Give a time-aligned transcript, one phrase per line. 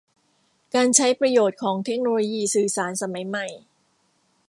[0.73, 3.47] การใช้ประโยชน์ของเทคโนโลยีสื่อสารสมัยใหม่